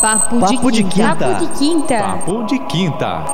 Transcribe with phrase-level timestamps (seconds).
[0.00, 1.16] Papo, Papo de, quinta.
[1.16, 1.98] Papo de quinta.
[1.98, 3.24] Papo de quinta.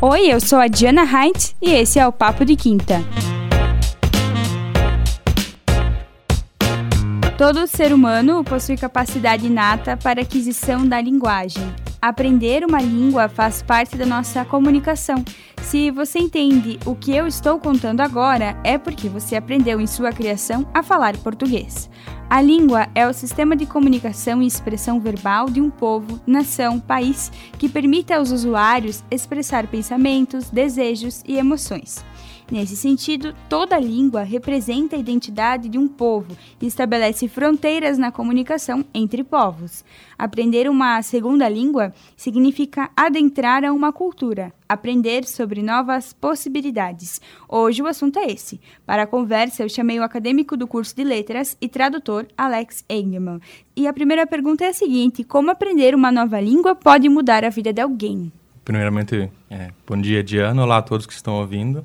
[0.00, 3.00] Oi, eu sou a Diana Heinz e esse é o Papo de Quinta.
[7.38, 11.72] Todo ser humano possui capacidade inata para aquisição da linguagem.
[12.02, 15.24] Aprender uma língua faz parte da nossa comunicação.
[15.62, 20.10] Se você entende o que eu estou contando agora, é porque você aprendeu em sua
[20.10, 21.88] criação a falar português.
[22.28, 27.30] A língua é o sistema de comunicação e expressão verbal de um povo, nação, país
[27.56, 32.04] que permite aos usuários expressar pensamentos, desejos e emoções.
[32.52, 38.84] Nesse sentido, toda língua representa a identidade de um povo e estabelece fronteiras na comunicação
[38.92, 39.82] entre povos.
[40.18, 47.22] Aprender uma segunda língua significa adentrar a uma cultura, aprender sobre novas possibilidades.
[47.48, 48.60] Hoje o assunto é esse.
[48.84, 53.40] Para a conversa, eu chamei o acadêmico do curso de letras e tradutor Alex Engelman.
[53.74, 57.48] E a primeira pergunta é a seguinte: como aprender uma nova língua pode mudar a
[57.48, 58.30] vida de alguém?
[58.62, 60.62] Primeiramente, é, bom dia, Diana.
[60.62, 61.82] Olá a todos que estão ouvindo.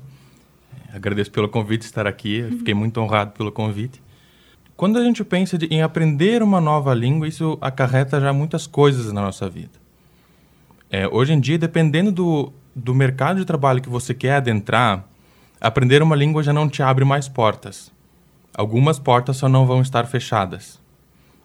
[0.92, 2.42] Agradeço pelo convite estar aqui.
[2.42, 2.58] Uhum.
[2.58, 4.02] Fiquei muito honrado pelo convite.
[4.76, 9.12] Quando a gente pensa de, em aprender uma nova língua, isso acarreta já muitas coisas
[9.12, 9.72] na nossa vida.
[10.90, 15.04] É, hoje em dia, dependendo do, do mercado de trabalho que você quer adentrar,
[15.60, 17.92] aprender uma língua já não te abre mais portas.
[18.54, 20.80] Algumas portas só não vão estar fechadas.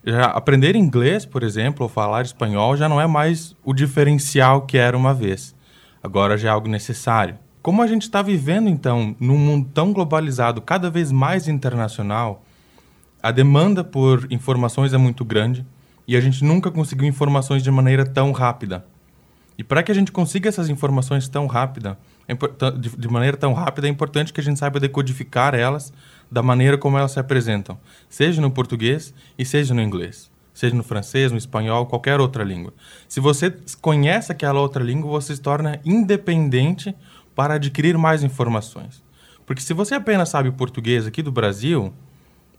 [0.05, 4.77] Já aprender inglês, por exemplo, ou falar espanhol já não é mais o diferencial que
[4.77, 5.55] era uma vez.
[6.03, 7.37] Agora já é algo necessário.
[7.63, 12.43] Como a gente está vivendo, então, num mundo tão globalizado, cada vez mais internacional,
[13.21, 15.65] a demanda por informações é muito grande
[16.05, 18.85] e a gente nunca conseguiu informações de maneira tão rápida.
[19.57, 21.97] E para que a gente consiga essas informações tão rápida,
[22.27, 22.35] é
[22.97, 25.93] de maneira tão rápida, é importante que a gente saiba decodificar elas
[26.29, 30.83] da maneira como elas se apresentam, seja no português e seja no inglês, seja no
[30.83, 32.73] francês, no espanhol, qualquer outra língua.
[33.07, 36.93] Se você conhece aquela outra língua, você se torna independente
[37.35, 39.03] para adquirir mais informações.
[39.45, 41.93] Porque se você apenas sabe português aqui do Brasil,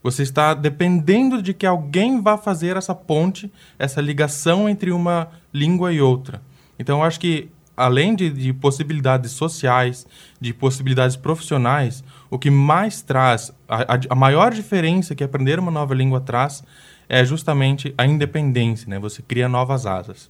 [0.05, 5.91] você está dependendo de que alguém vá fazer essa ponte, essa ligação entre uma língua
[5.91, 6.43] e outra.
[6.77, 10.05] Então, eu acho que, além de, de possibilidades sociais,
[10.39, 15.95] de possibilidades profissionais, o que mais traz, a, a, maior diferença que aprender uma nova
[15.95, 16.63] língua traz
[17.09, 18.99] é justamente a independência, né?
[18.99, 20.29] Você cria novas asas.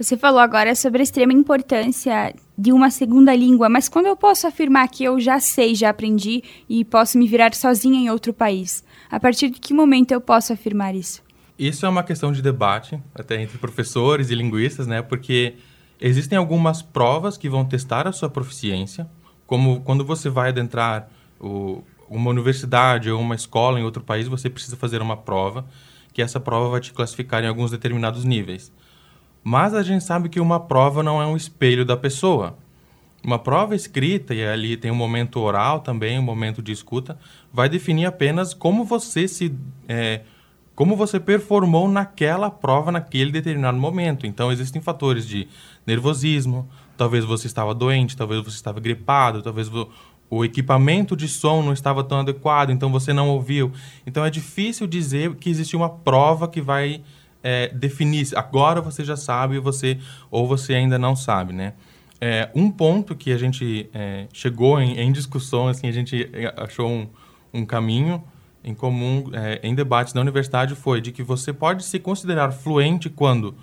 [0.00, 4.46] Você falou agora sobre a extrema importância de uma segunda língua, mas quando eu posso
[4.46, 8.82] afirmar que eu já sei, já aprendi e posso me virar sozinha em outro país?
[9.10, 11.22] A partir de que momento eu posso afirmar isso?
[11.58, 15.02] Isso é uma questão de debate, até entre professores e linguistas, né?
[15.02, 15.56] Porque
[16.00, 19.06] existem algumas provas que vão testar a sua proficiência,
[19.46, 24.48] como quando você vai adentrar o, uma universidade ou uma escola em outro país, você
[24.48, 25.66] precisa fazer uma prova,
[26.10, 28.72] que essa prova vai te classificar em alguns determinados níveis.
[29.42, 32.56] Mas a gente sabe que uma prova não é um espelho da pessoa.
[33.22, 37.18] Uma prova escrita, e ali tem um momento oral também, um momento de escuta,
[37.52, 39.54] vai definir apenas como você se.
[39.88, 40.22] É,
[40.74, 44.26] como você performou naquela prova, naquele determinado momento.
[44.26, 45.46] Então, existem fatores de
[45.86, 49.70] nervosismo, talvez você estava doente, talvez você estava gripado, talvez
[50.30, 53.70] o equipamento de som não estava tão adequado, então você não ouviu.
[54.06, 57.02] Então, é difícil dizer que existe uma prova que vai
[57.42, 58.28] é, definir.
[58.36, 59.98] Agora você já sabe, você
[60.30, 61.74] ou você ainda não sabe, né?
[62.20, 66.52] É, um ponto que a gente é, chegou em, em, discussão, assim, a gente é,
[66.56, 67.08] achou um,
[67.52, 68.22] um caminho
[68.62, 73.08] em comum é, em debates na universidade foi de que você pode se considerar fluente
[73.08, 73.54] quando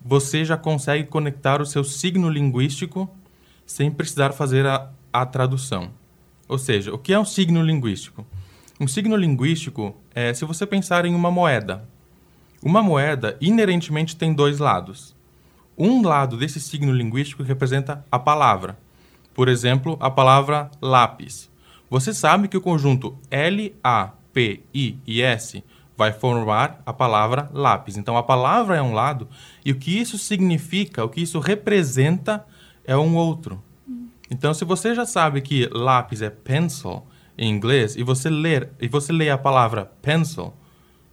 [0.00, 3.10] você já consegue conectar o seu signo linguístico
[3.66, 5.90] sem precisar fazer a, a tradução.
[6.48, 8.24] Ou seja, o que é um signo linguístico?
[8.80, 11.88] Um signo linguístico é se você pensar em uma moeda,
[12.62, 15.14] uma moeda inerentemente tem dois lados.
[15.76, 18.78] Um lado desse signo linguístico representa a palavra.
[19.32, 21.50] Por exemplo, a palavra lápis.
[21.88, 25.64] Você sabe que o conjunto L, A, P, I e S
[25.96, 27.96] vai formar a palavra lápis.
[27.96, 29.28] Então, a palavra é um lado
[29.64, 32.44] e o que isso significa, o que isso representa
[32.84, 33.62] é um outro.
[34.30, 37.02] Então, se você já sabe que lápis é pencil
[37.36, 40.52] em inglês e você ler e você lê a palavra pencil,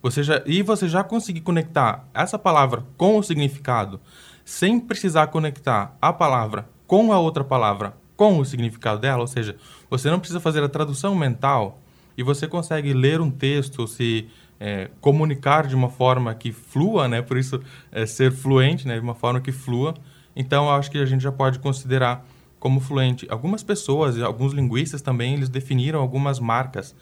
[0.09, 3.99] você já, e você já conseguir conectar essa palavra com o significado,
[4.45, 9.57] sem precisar conectar a palavra com a outra palavra com o significado dela, ou seja,
[9.89, 11.81] você não precisa fazer a tradução mental
[12.17, 14.27] e você consegue ler um texto, se
[14.59, 17.21] é, comunicar de uma forma que flua, né?
[17.21, 17.61] Por isso
[17.91, 18.95] é, ser fluente, né?
[18.95, 19.93] De uma forma que flua.
[20.35, 22.25] Então, acho que a gente já pode considerar
[22.59, 23.27] como fluente.
[23.29, 26.95] Algumas pessoas, alguns linguistas também, eles definiram algumas marcas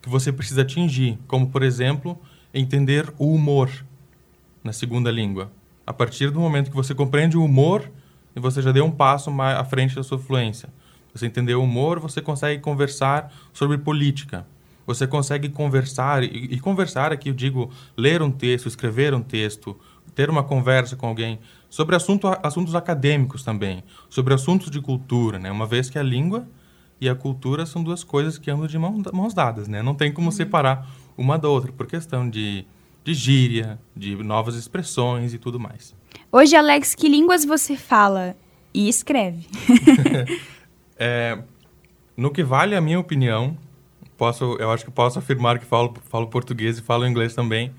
[0.00, 2.18] que você precisa atingir, como, por exemplo,
[2.52, 3.70] entender o humor
[4.62, 5.50] na segunda língua.
[5.86, 7.90] A partir do momento que você compreende o humor,
[8.34, 10.68] você já deu um passo mais à frente da sua fluência.
[11.14, 14.46] Você entendeu o humor, você consegue conversar sobre política.
[14.86, 19.78] Você consegue conversar, e, e conversar aqui eu digo ler um texto, escrever um texto,
[20.14, 21.38] ter uma conversa com alguém
[21.68, 25.50] sobre assunto, assuntos acadêmicos também, sobre assuntos de cultura, né?
[25.50, 26.46] Uma vez que a língua
[27.00, 29.82] e a cultura são duas coisas que andam de mãos dadas, né?
[29.82, 30.32] Não tem como uhum.
[30.32, 30.86] separar
[31.22, 32.66] uma da outra por questão de,
[33.04, 35.94] de gíria, de novas expressões e tudo mais.
[36.30, 38.36] Hoje, Alex, que línguas você fala
[38.74, 39.46] e escreve?
[40.98, 41.38] é,
[42.16, 43.56] no que vale a minha opinião,
[44.18, 47.72] posso, eu acho que posso afirmar que falo, falo português e falo inglês também.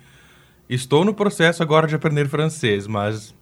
[0.69, 3.35] Estou no processo agora de aprender francês, mas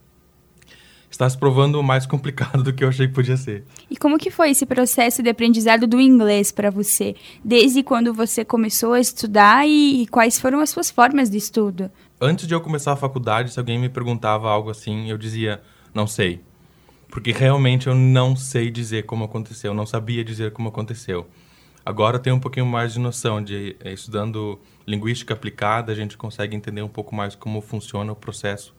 [1.12, 3.66] está se provando mais complicado do que eu achei que podia ser.
[3.90, 7.16] E como que foi esse processo de aprendizado do inglês para você?
[7.44, 11.92] Desde quando você começou a estudar e, e quais foram as suas formas de estudo?
[12.19, 15.62] Antes de eu começar a faculdade, se alguém me perguntava algo assim, eu dizia,
[15.94, 16.42] não sei.
[17.10, 21.28] Porque realmente eu não sei dizer como aconteceu, não sabia dizer como aconteceu.
[21.86, 26.16] Agora eu tenho um pouquinho mais de noção de eh, estudando linguística aplicada, a gente
[26.16, 28.74] consegue entender um pouco mais como funciona o processo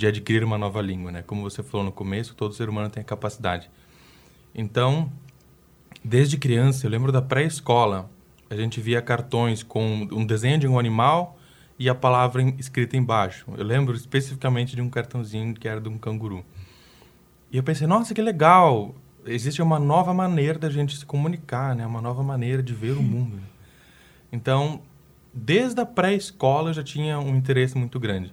[0.00, 1.22] de adquirir uma nova língua, né?
[1.22, 3.70] Como você falou no começo, todo ser humano tem a capacidade.
[4.54, 5.12] Então,
[6.02, 8.10] desde criança, eu lembro da pré-escola,
[8.48, 11.38] a gente via cartões com um desenho de um animal
[11.78, 13.44] e a palavra escrita embaixo.
[13.58, 16.42] Eu lembro especificamente de um cartãozinho que era de um canguru.
[17.52, 18.94] E eu pensei, nossa, que legal!
[19.26, 21.84] existe uma nova maneira da gente se comunicar, né?
[21.84, 23.38] Uma nova maneira de ver o mundo.
[24.32, 24.80] Então,
[25.30, 28.32] desde a pré-escola eu já tinha um interesse muito grande.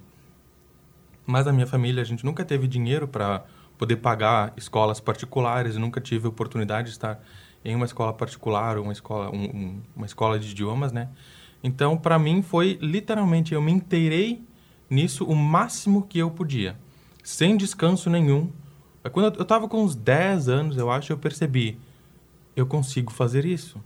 [1.27, 3.45] Mas a minha família, a gente nunca teve dinheiro para
[3.77, 7.23] poder pagar escolas particulares, nunca tive oportunidade de estar
[7.63, 11.09] em uma escola particular uma escola, um, um, uma escola de idiomas, né?
[11.63, 14.43] Então, para mim foi literalmente eu me inteirei
[14.89, 16.75] nisso o máximo que eu podia,
[17.23, 18.49] sem descanso nenhum
[19.09, 21.79] quando eu estava com uns 10 anos, eu acho, eu percebi,
[22.55, 23.81] eu consigo fazer isso.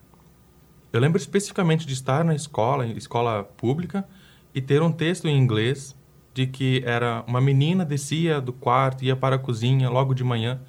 [0.92, 4.08] Eu lembro especificamente de estar na escola, escola pública,
[4.54, 5.96] e ter um texto em inglês
[6.34, 10.60] de que era uma menina descia do quarto, ia para a cozinha logo de manhã,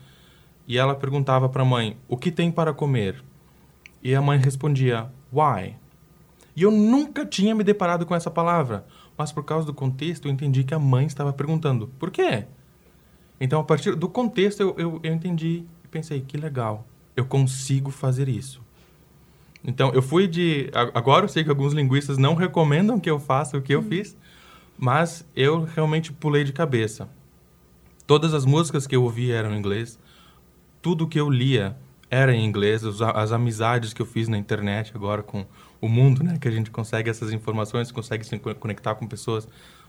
[0.67, 3.23] e ela perguntava para a mãe, o que tem para comer?
[4.03, 5.77] E a mãe respondia, why?
[6.55, 8.85] E eu nunca tinha me deparado com essa palavra,
[9.17, 12.45] mas por causa do contexto eu entendi que a mãe estava perguntando, por quê?
[13.41, 16.87] Então, a partir do contexto, eu, eu, eu entendi e pensei, que legal,
[17.17, 18.63] eu consigo fazer isso.
[19.65, 20.71] Então, eu fui de...
[20.95, 23.89] Agora eu sei que alguns linguistas não recomendam que eu faça o que eu uhum.
[23.89, 24.17] fiz,
[24.79, 27.09] mas eu realmente pulei de cabeça.
[28.07, 29.99] Todas as músicas que eu ouvia eram em inglês,
[30.81, 31.77] tudo que eu lia
[32.11, 35.47] era em inglês, as, amizades que eu fiz na internet agora com
[35.81, 39.49] o mundo, né, que a gente consegue essas informações, consegue se conectar com pessoas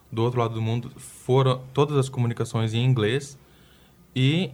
[0.09, 3.37] do outro lado do mundo, foram todas as comunicações em inglês.
[4.15, 4.51] E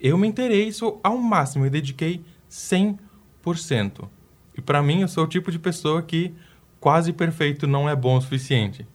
[0.00, 4.08] eu me interei isso ao máximo, eu dediquei 100%.
[4.56, 6.34] E para mim, eu sou o tipo de pessoa que
[6.80, 8.86] quase perfeito não é bom o suficiente.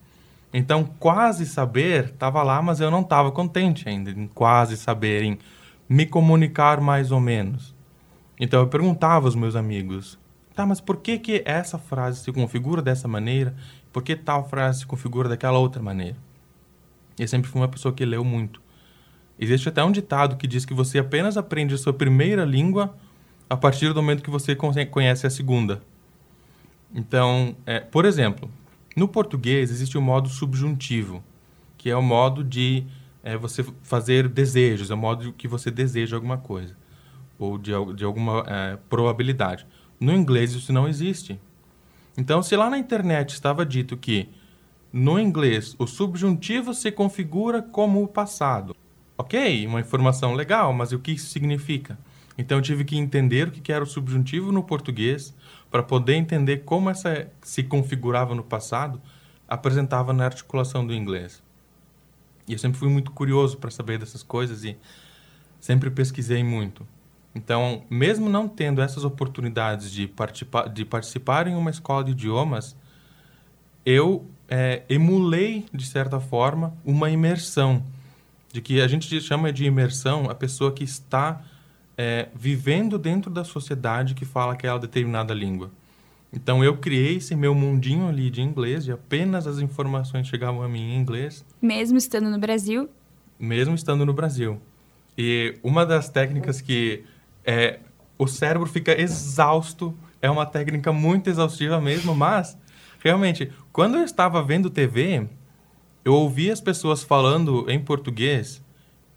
[0.54, 5.38] Então, quase saber estava lá, mas eu não estava contente ainda em quase saber, em
[5.90, 7.76] me comunicar mais ou menos.
[8.40, 10.18] Então, eu perguntava aos meus amigos:
[10.56, 13.56] tá, mas por que, que essa frase se configura dessa maneira?
[13.92, 16.18] Por que tal frase se configura daquela outra maneira?
[17.20, 18.62] Eu sempre fui uma pessoa que leu muito.
[19.40, 22.96] Existe até um ditado que diz que você apenas aprende a sua primeira língua
[23.50, 25.82] a partir do momento que você conhece a segunda.
[26.94, 28.50] Então, é, por exemplo,
[28.98, 31.24] no português existe o modo subjuntivo,
[31.78, 32.84] que é o modo de
[33.24, 36.76] é, você fazer desejos, é o modo que você deseja alguma coisa,
[37.40, 39.66] ou de, de alguma é, probabilidade.
[40.00, 41.40] No inglês isso não existe.
[42.18, 44.28] Então, se lá na internet estava dito que
[44.92, 48.76] no inglês o subjuntivo se configura como o passado,
[49.20, 51.98] Ok, uma informação legal, mas o que isso significa?
[52.38, 55.36] Então eu tive que entender o que era o subjuntivo no português
[55.70, 59.02] para poder entender como essa se configurava no passado,
[59.48, 61.42] apresentava na articulação do inglês.
[62.48, 64.78] E eu sempre fui muito curioso para saber dessas coisas e
[65.60, 66.88] sempre pesquisei muito.
[67.36, 72.76] Então, mesmo não tendo essas oportunidades de participar, de participar em uma escola de idiomas,
[73.86, 77.84] eu é, emulei, de certa forma, uma imersão
[78.52, 81.42] de que a gente chama de imersão a pessoa que está
[81.98, 85.72] é, vivendo dentro da sociedade que fala aquela determinada língua.
[86.32, 90.70] Então eu criei esse meu mundinho ali de inglês e apenas as informações chegavam a
[90.70, 91.44] mim em inglês.
[91.62, 92.90] Mesmo estando no Brasil?
[93.40, 94.62] Mesmo estando no Brasil.
[95.18, 97.04] E uma das técnicas que
[97.44, 97.80] é,
[98.18, 102.58] o cérebro fica exausto é uma técnica muito exaustiva mesmo, mas
[103.04, 105.28] realmente, quando eu estava vendo TV,
[106.04, 108.62] eu ouvia as pessoas falando em português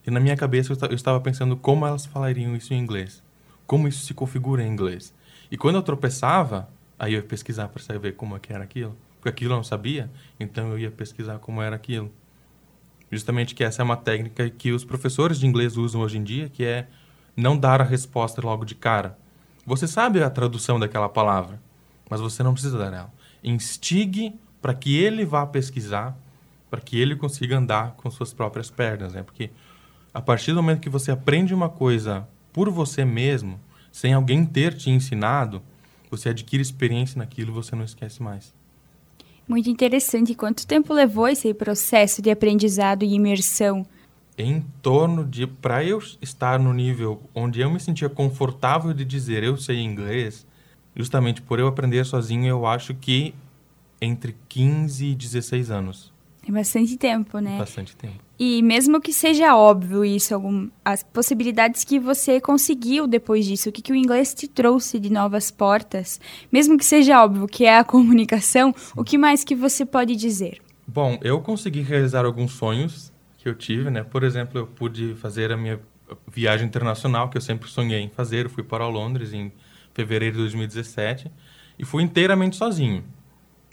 [0.06, 3.22] e na minha cabeça eu estava pensando como elas falariam isso em inglês,
[3.66, 5.14] como isso se configura em inglês.
[5.50, 9.28] E quando eu tropeçava, aí eu ia pesquisar para saber como é era aquilo, porque
[9.28, 12.10] aquilo eu não sabia, então eu ia pesquisar como era aquilo.
[13.10, 16.48] Justamente que essa é uma técnica que os professores de inglês usam hoje em dia,
[16.48, 16.86] que é
[17.36, 19.18] não dar a resposta logo de cara.
[19.66, 21.60] Você sabe a tradução daquela palavra,
[22.08, 23.12] mas você não precisa dar ela.
[23.42, 26.16] Instigue para que ele vá pesquisar,
[26.70, 29.22] para que ele consiga andar com suas próprias pernas, né?
[29.22, 29.50] Porque
[30.12, 33.60] a partir do momento que você aprende uma coisa por você mesmo,
[33.92, 35.62] sem alguém ter te ensinado,
[36.10, 38.52] você adquire experiência naquilo e você não esquece mais.
[39.46, 40.34] Muito interessante.
[40.34, 43.86] Quanto tempo levou esse processo de aprendizado e imersão?
[44.38, 45.46] Em torno de.
[45.46, 50.46] Para eu estar no nível onde eu me sentia confortável de dizer eu sei inglês,
[50.94, 53.34] justamente por eu aprender sozinho, eu acho que
[54.00, 56.12] entre 15 e 16 anos.
[56.46, 57.58] É bastante tempo, né?
[57.58, 58.18] Bastante tempo.
[58.38, 63.72] E mesmo que seja óbvio isso, algum, as possibilidades que você conseguiu depois disso, o
[63.72, 66.18] que, que o inglês te trouxe de novas portas,
[66.50, 70.62] mesmo que seja óbvio que é a comunicação, o que mais que você pode dizer?
[70.86, 74.02] Bom, eu consegui realizar alguns sonhos que eu tive, né?
[74.02, 75.78] Por exemplo, eu pude fazer a minha
[76.26, 78.46] viagem internacional que eu sempre sonhei em fazer.
[78.46, 79.52] Eu fui para Londres em
[79.94, 81.30] fevereiro de 2017
[81.78, 83.04] e fui inteiramente sozinho.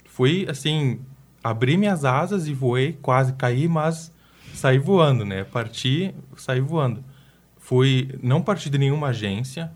[0.04, 1.00] Fui assim
[1.48, 4.12] abri minhas asas e voei, quase caí, mas
[4.54, 5.44] saí voando, né?
[5.44, 7.02] Parti, saí voando.
[7.58, 9.70] Fui, não parti de nenhuma agência,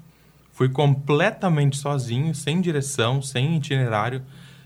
[0.51, 4.23] fui completamente sozinho, sem direção, sem itinerário,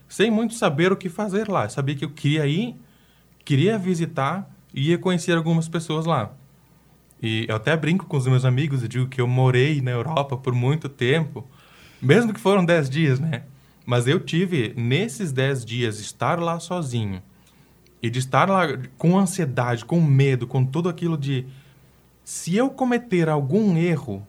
[0.09, 1.69] sem muito saber o que fazer lá.
[1.69, 2.77] Sabia que eu queria ir,
[3.45, 6.33] queria visitar e ia conhecer algumas pessoas lá.
[7.23, 10.37] E eu até brinco com os meus amigos e digo que eu morei na Europa
[10.37, 11.49] por muito tempo,
[12.01, 13.43] mesmo que foram 10 dias, né?
[13.87, 17.23] Mas eu tive, nesses 10 dias, estar lá sozinho
[18.03, 18.67] e de estar lá
[18.99, 21.47] com ansiedade, com medo, com tudo aquilo de.
[22.25, 24.27] Se eu cometer algum erro,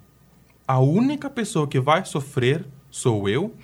[0.67, 3.55] a única pessoa que vai sofrer sou eu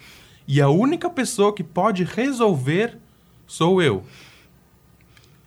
[0.47, 2.97] e a única pessoa que pode resolver
[3.45, 4.03] sou eu.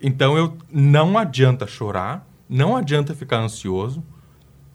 [0.01, 4.05] Então eu não adianta chorar, não adianta ficar ansioso,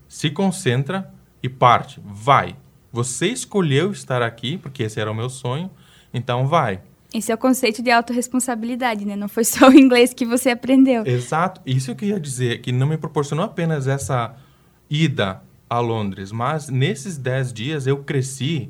[0.08, 2.58] se concentra e parte, vai.
[2.92, 5.72] Você escolheu estar aqui, porque esse era o meu sonho,
[6.14, 6.82] então vai.
[7.14, 9.16] Esse é o conceito de autorresponsabilidade, né?
[9.16, 11.06] Não foi só o inglês que você aprendeu.
[11.06, 11.62] Exato.
[11.66, 14.36] Isso eu ia dizer, que não me proporcionou apenas essa
[14.90, 18.70] ida a Londres, mas nesses 10 dias eu cresci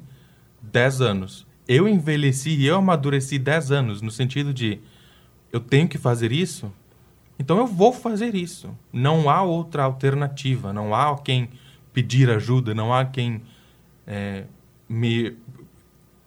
[0.62, 1.48] 10 anos.
[1.68, 4.80] Eu envelheci e eu amadureci 10 anos, no sentido de
[5.52, 6.72] eu tenho que fazer isso,
[7.40, 8.70] então eu vou fazer isso.
[8.94, 11.50] Não há outra alternativa, não há quem
[11.92, 13.42] pedir ajuda, não há quem
[14.12, 14.44] é,
[14.90, 15.38] me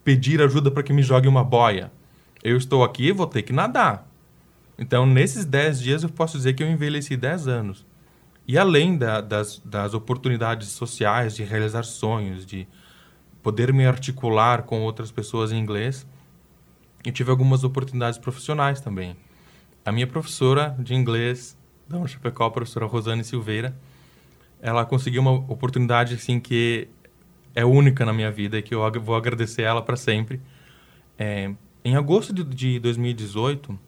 [0.03, 1.93] pedir ajuda para que me jogue uma boia.
[2.43, 4.09] Eu estou aqui e vou ter que nadar.
[4.79, 7.87] Então, nesses 10 dias, eu posso dizer que eu envelheci 10 anos.
[8.49, 12.67] E além da, das, das oportunidades sociais de realizar sonhos, de
[13.43, 16.07] poder me articular com outras pessoas em inglês,
[17.05, 19.15] eu tive algumas oportunidades profissionais também.
[19.85, 23.77] A minha professora de inglês da Chapecó, a professora Rosane Silveira,
[24.61, 26.89] ela conseguiu uma oportunidade assim que
[27.55, 30.41] é única na minha vida e que eu vou agradecer ela para sempre.
[31.19, 31.53] É,
[31.85, 33.79] em agosto de, de 2018,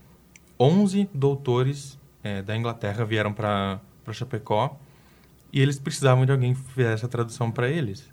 [0.58, 3.80] 11 doutores é, da Inglaterra vieram para
[4.12, 4.78] Chapecó
[5.52, 8.12] e eles precisavam de alguém que fizesse a tradução para eles.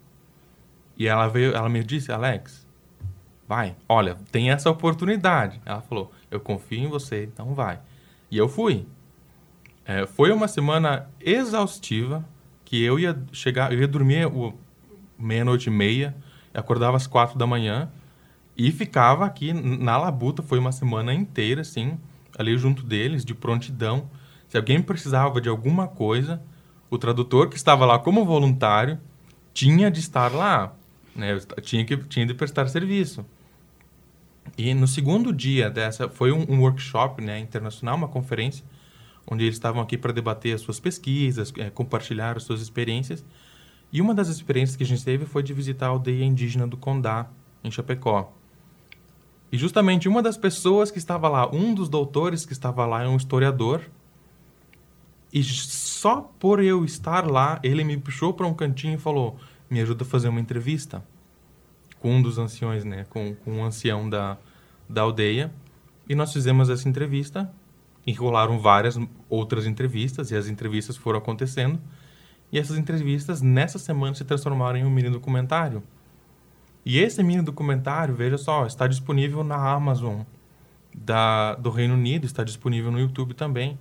[0.98, 2.68] E ela veio, ela me disse, Alex,
[3.48, 5.60] vai, olha, tem essa oportunidade.
[5.66, 7.80] Ela falou, eu confio em você, então vai.
[8.30, 8.86] E eu fui.
[9.86, 12.24] É, foi uma semana exaustiva
[12.64, 14.54] que eu ia chegar, eu ia dormir o,
[15.18, 16.16] meia-noite e meia,
[16.54, 17.90] acordava às quatro da manhã
[18.58, 20.44] e ficava aqui na labuta.
[20.44, 21.98] Foi uma semana inteira, assim,
[22.38, 24.10] ali junto deles, de prontidão.
[24.48, 26.42] Se alguém precisava de alguma coisa,
[26.90, 29.00] o tradutor que estava lá como voluntário
[29.54, 30.76] tinha de estar lá,
[31.16, 31.40] né?
[31.62, 33.26] tinha, que, tinha de prestar serviço.
[34.58, 38.64] E no segundo dia dessa, foi um, um workshop né, internacional, uma conferência,
[39.26, 43.26] onde eles estavam aqui para debater as suas pesquisas, é, compartilhar as suas experiências.
[43.94, 46.76] E uma das experiências que a gente teve foi de visitar a aldeia indígena do
[46.76, 47.28] Condá,
[47.64, 48.34] em Chapecó.
[49.52, 53.08] E justamente uma das pessoas que estava lá, um dos doutores que estava lá é
[53.08, 53.82] um historiador.
[55.32, 59.38] E só por eu estar lá, ele me puxou para um cantinho e falou:
[59.70, 61.06] "Me ajuda a fazer uma entrevista
[62.00, 64.40] com um dos anciões, né, com, com um ancião da
[64.90, 65.54] da aldeia".
[66.10, 67.54] E nós fizemos essa entrevista.
[68.08, 71.80] Enrolaram várias outras entrevistas e as entrevistas foram acontecendo.
[72.54, 75.82] E essas entrevistas, nessa semana, se transformaram em um mini documentário.
[76.86, 80.22] E esse mini documentário, veja só, está disponível na Amazon
[80.96, 83.80] da, do Reino Unido, está disponível no YouTube também.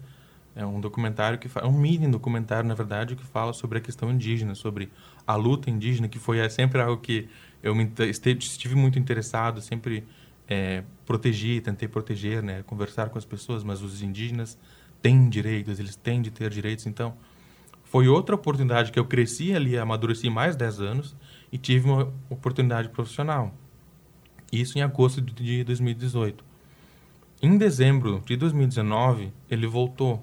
[0.56, 4.10] É um documentário que é um mini documentário, na verdade, que fala sobre a questão
[4.10, 4.90] indígena, sobre
[5.26, 7.28] a luta indígena, que foi é, sempre algo que
[7.62, 10.02] eu me, estive muito interessado, sempre
[10.48, 14.58] é, protegi, tentei proteger, né, conversar com as pessoas, mas os indígenas
[15.02, 17.14] têm direitos, eles têm de ter direitos, então
[17.92, 21.14] foi outra oportunidade que eu cresci ali, amadureci mais 10 anos
[21.52, 23.52] e tive uma oportunidade profissional.
[24.50, 26.42] Isso em agosto de 2018.
[27.42, 30.22] Em dezembro de 2019, ele voltou.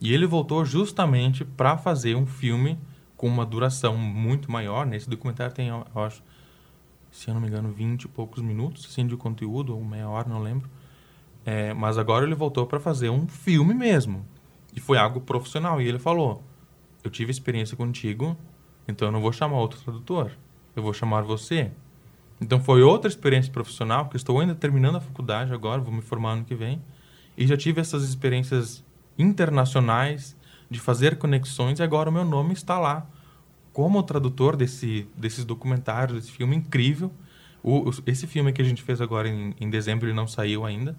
[0.00, 2.78] E ele voltou justamente para fazer um filme
[3.16, 4.86] com uma duração muito maior.
[4.86, 6.22] Nesse documentário tem, eu acho,
[7.10, 10.28] se eu não me engano, 20 e poucos minutos assim, de conteúdo, ou meia hora,
[10.28, 10.70] não lembro.
[11.44, 14.24] É, mas agora ele voltou para fazer um filme mesmo.
[14.72, 15.82] E foi algo profissional.
[15.82, 16.44] E ele falou:
[17.02, 18.36] Eu tive experiência contigo,
[18.86, 20.32] então eu não vou chamar outro tradutor.
[20.74, 21.70] Eu vou chamar você.
[22.40, 26.32] Então foi outra experiência profissional, porque estou ainda terminando a faculdade agora, vou me formar
[26.32, 26.82] ano que vem.
[27.36, 28.84] E já tive essas experiências
[29.18, 30.36] internacionais
[30.70, 33.06] de fazer conexões e agora o meu nome está lá
[33.72, 37.12] como tradutor desse, desses documentários, desse filme incrível.
[37.62, 40.96] O, esse filme que a gente fez agora em, em dezembro, ele não saiu ainda.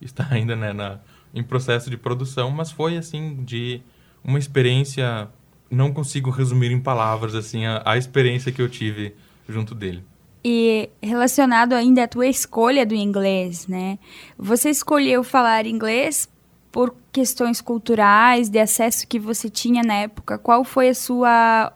[0.00, 1.00] Está ainda né, na,
[1.34, 3.82] em processo de produção, mas foi assim de
[4.22, 5.28] uma experiência
[5.70, 9.14] não consigo resumir em palavras assim a, a experiência que eu tive
[9.48, 10.02] junto dele.
[10.44, 13.98] E relacionado ainda à tua escolha do inglês, né?
[14.38, 16.28] Você escolheu falar inglês
[16.70, 20.36] por questões culturais, de acesso que você tinha na época.
[20.36, 21.72] Qual foi a sua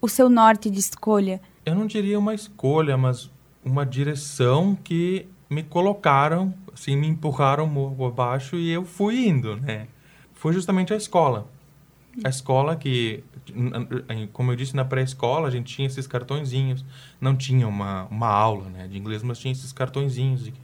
[0.00, 1.40] o seu norte de escolha?
[1.64, 3.30] Eu não diria uma escolha, mas
[3.64, 9.86] uma direção que me colocaram, assim, me empurraram morro abaixo e eu fui indo, né?
[10.34, 11.46] Foi justamente a escola.
[12.24, 13.22] A escola que,
[14.32, 16.84] como eu disse, na pré-escola a gente tinha esses cartõezinhos.
[17.20, 20.54] Não tinha uma, uma aula né, de inglês, mas tinha esses cartõezinhos de,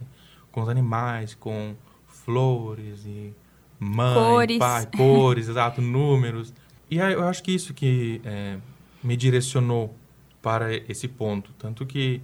[0.51, 1.75] com os animais, com
[2.07, 3.33] flores e
[3.79, 4.59] mãe, cores.
[4.59, 6.53] pai, cores, exato, números.
[6.91, 8.59] E aí, eu acho que isso que é,
[9.03, 9.95] me direcionou
[10.43, 11.53] para esse ponto.
[11.59, 12.21] Tanto que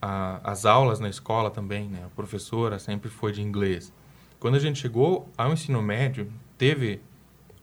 [0.00, 3.92] a, as aulas na escola também, né, a professora sempre foi de inglês.
[4.38, 7.00] Quando a gente chegou ao ensino médio, teve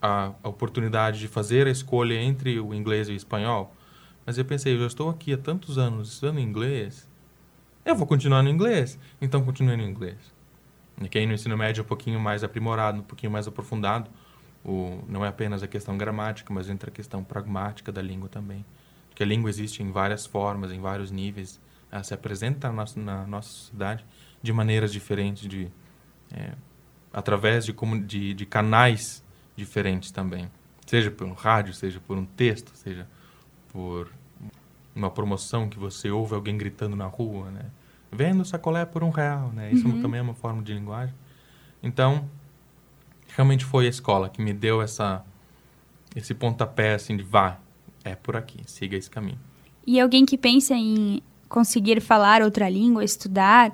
[0.02, 3.76] a, a oportunidade de fazer a escolha entre o inglês e o espanhol.
[4.26, 7.10] Mas eu pensei, eu já estou aqui há tantos anos estudando inglês,
[7.84, 10.18] eu vou continuar no inglês, então continue no inglês.
[11.02, 14.10] E que aí no ensino médio é um pouquinho mais aprimorado, um pouquinho mais aprofundado,
[14.64, 18.64] o, não é apenas a questão gramática, mas entra a questão pragmática da língua também.
[19.10, 21.60] Porque a língua existe em várias formas, em vários níveis,
[21.92, 24.06] ela se apresenta na nossa, na nossa sociedade
[24.42, 25.68] de maneiras diferentes, de,
[26.32, 26.54] é,
[27.12, 27.74] através de,
[28.06, 29.24] de, de canais
[29.62, 30.50] diferentes também.
[30.86, 33.08] Seja por um rádio, seja por um texto, seja
[33.72, 34.12] por
[34.96, 37.66] uma promoção que você ouve alguém gritando na rua, né?
[38.12, 39.72] Vendo sacolé por um real, né?
[39.72, 40.02] Isso uhum.
[40.02, 41.16] também é uma forma de linguagem.
[41.82, 42.30] Então,
[43.36, 45.24] realmente foi a escola que me deu essa
[46.14, 47.58] esse pontapé assim de vá,
[48.04, 49.40] é por aqui, siga esse caminho.
[49.88, 53.72] E alguém que pensa em conseguir falar outra língua, estudar,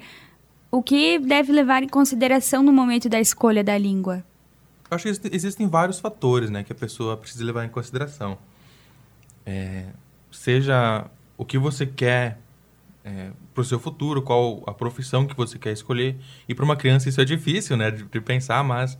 [0.69, 4.23] o que deve levar em consideração no momento da escolha da língua?
[4.89, 8.38] Eu acho que existem vários fatores né, que a pessoa precisa levar em consideração.
[9.45, 9.88] É,
[10.32, 12.39] seja o que você quer
[13.04, 16.17] é, para o seu futuro, qual a profissão que você quer escolher.
[16.47, 18.97] E para uma criança isso é difícil né, de, de, pensar, mas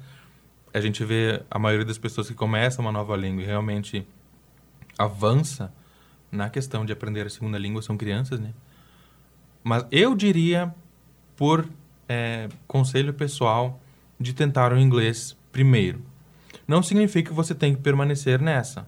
[0.74, 4.08] a gente vê a maioria das pessoas que começam uma nova língua e realmente
[4.98, 5.74] avança
[6.32, 8.54] na questão de aprender a segunda língua são crianças, né?
[9.64, 10.74] Mas eu diria,
[11.36, 11.68] por
[12.08, 13.82] é, conselho pessoal,
[14.20, 16.02] de tentar o inglês primeiro.
[16.68, 18.86] Não significa que você tem que permanecer nessa.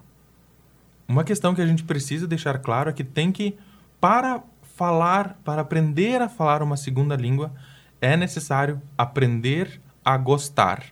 [1.08, 3.58] Uma questão que a gente precisa deixar claro é que tem que,
[4.00, 4.44] para
[4.76, 7.54] falar, para aprender a falar uma segunda língua,
[8.02, 10.84] é necessário aprender a gostar.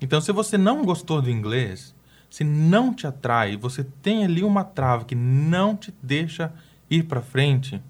[0.00, 1.94] Então, se você não gostou do inglês,
[2.30, 6.52] se não te atrai, você tem ali uma trava que não te deixa
[6.90, 7.82] ir para frente,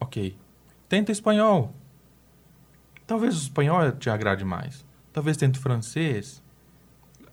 [0.00, 0.36] ok.
[0.88, 1.74] Tenta espanhol.
[3.06, 4.85] Talvez o espanhol te agrade mais
[5.16, 6.42] talvez tente francês,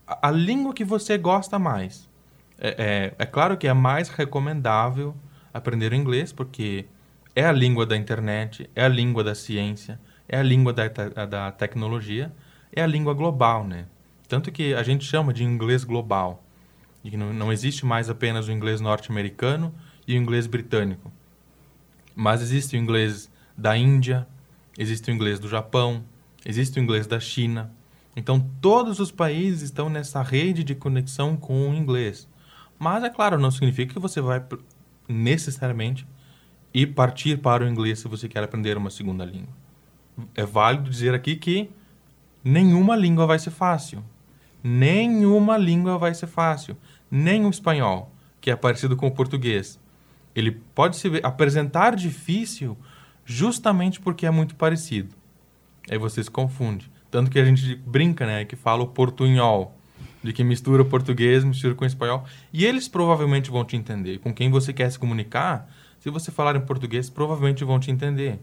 [0.06, 2.08] a, a, língua que você gosta mais.
[2.58, 5.14] É, é, é, claro que é mais recomendável
[5.52, 6.86] aprender o inglês, porque
[7.36, 10.88] é a língua da internet, é a língua da ciência, é a língua da,
[11.26, 12.32] da tecnologia,
[12.74, 13.84] é a língua global, né?
[14.28, 16.42] Tanto que a gente chama de inglês global.
[17.04, 19.74] E não, não existe mais apenas o inglês norte-americano
[20.08, 21.12] e o inglês britânico.
[22.16, 24.26] Mas existe o inglês da Índia,
[24.78, 26.02] existe o inglês do Japão,
[26.44, 27.72] existe o inglês da China.
[28.16, 32.28] Então, todos os países estão nessa rede de conexão com o inglês.
[32.78, 34.44] Mas, é claro, não significa que você vai
[35.08, 36.06] necessariamente
[36.72, 39.54] e partir para o inglês se você quer aprender uma segunda língua.
[40.34, 41.70] É válido dizer aqui que
[42.42, 44.04] nenhuma língua vai ser fácil.
[44.62, 46.76] Nenhuma língua vai ser fácil.
[47.10, 49.78] Nem o espanhol, que é parecido com o português.
[50.34, 52.76] Ele pode se apresentar difícil
[53.24, 55.14] justamente porque é muito parecido.
[55.90, 56.90] Aí você se confunde.
[57.10, 58.44] Tanto que a gente brinca, né?
[58.44, 59.76] Que fala o portunhol.
[60.22, 62.24] De que mistura português, mistura com espanhol.
[62.52, 64.18] E eles provavelmente vão te entender.
[64.18, 65.70] Com quem você quer se comunicar,
[66.00, 68.38] se você falar em português, provavelmente vão te entender.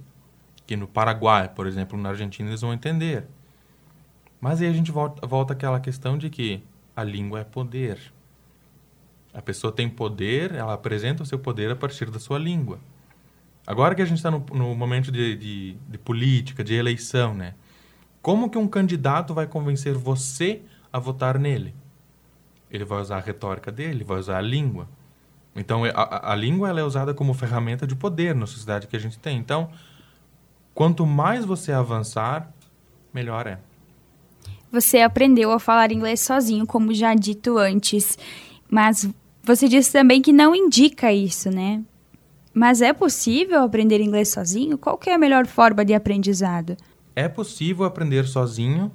[0.65, 3.25] Que no Paraguai, por exemplo, na Argentina, eles vão entender.
[4.39, 6.63] Mas aí a gente volta, volta àquela questão de que
[6.95, 7.99] a língua é poder.
[9.34, 12.80] A pessoa tem poder, ela apresenta o seu poder a partir da sua língua.
[13.65, 17.54] Agora que a gente está no, no, momento de, de, de, política, de eleição, né?
[18.21, 21.74] Como que um candidato vai convencer você a votar nele?
[22.69, 24.88] Ele vai usar a retórica dele, vai usar a língua.
[25.56, 29.00] Então, a, a língua ela é usada como ferramenta de poder na sociedade que a
[29.00, 29.38] gente tem.
[29.38, 29.69] Então,
[30.74, 32.52] quanto mais você avançar,
[33.13, 33.60] melhor é.
[34.71, 38.17] Você aprendeu a falar inglês sozinho, como já dito antes.
[38.69, 39.10] Mas
[39.43, 41.84] você disse também que não indica isso, né?
[42.53, 44.77] Mas é possível aprender inglês sozinho?
[44.77, 46.75] Qual é a melhor forma de aprendizado?
[47.15, 48.91] É possível aprender sozinho,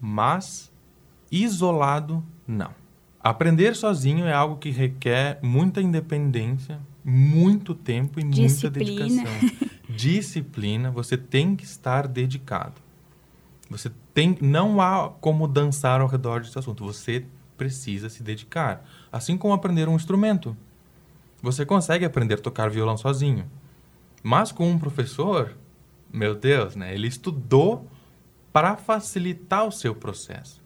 [0.00, 0.70] mas
[1.30, 2.72] isolado não.
[3.22, 9.22] Aprender sozinho é algo que requer muita independência, muito tempo e Disciplina.
[9.22, 9.70] muita dedicação.
[9.88, 12.80] Disciplina, você tem que estar dedicado.
[13.68, 16.84] Você tem, não há como dançar ao redor desse assunto.
[16.84, 17.24] Você
[17.56, 20.56] precisa se dedicar, assim como aprender um instrumento.
[21.42, 23.50] Você consegue aprender a tocar violão sozinho.
[24.22, 25.56] Mas com um professor,
[26.12, 26.94] meu Deus, né?
[26.94, 27.88] Ele estudou
[28.52, 30.62] para facilitar o seu processo.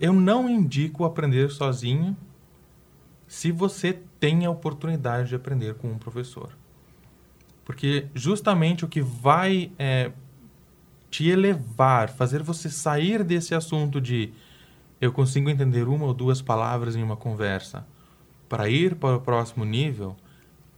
[0.00, 2.16] Eu não indico aprender sozinho
[3.26, 6.50] se você tem a oportunidade de aprender com um professor.
[7.64, 10.12] Porque justamente o que vai é,
[11.10, 14.32] te elevar, fazer você sair desse assunto de
[15.00, 17.86] eu consigo entender uma ou duas palavras em uma conversa
[18.52, 20.14] para ir para o próximo nível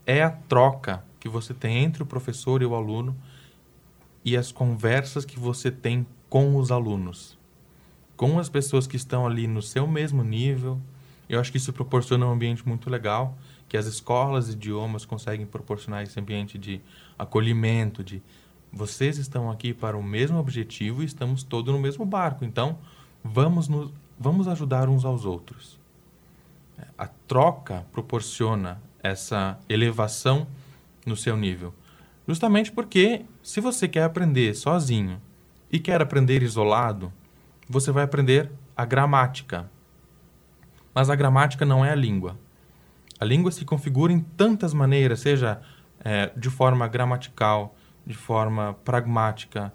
[0.05, 3.13] é a troca que você tem entre o professor e o aluno
[4.23, 7.37] e as conversas que você tem com os alunos,
[8.15, 10.79] com as pessoas que estão ali no seu mesmo nível.
[11.27, 15.45] Eu acho que isso proporciona um ambiente muito legal, que as escolas de idiomas conseguem
[15.45, 16.79] proporcionar esse ambiente de
[17.19, 18.23] acolhimento, de
[18.71, 22.45] vocês estão aqui para o mesmo objetivo e estamos todos no mesmo barco.
[22.45, 22.77] Então,
[23.21, 25.83] vamos nos, vamos ajudar uns aos outros
[26.97, 30.47] a troca proporciona essa elevação
[31.05, 31.73] no seu nível.
[32.27, 35.21] Justamente porque, se você quer aprender sozinho
[35.71, 37.13] e quer aprender isolado,
[37.69, 39.69] você vai aprender a gramática.
[40.93, 42.37] Mas a gramática não é a língua.
[43.19, 45.61] A língua se configura em tantas maneiras, seja
[46.03, 49.71] é, de forma gramatical, de forma pragmática.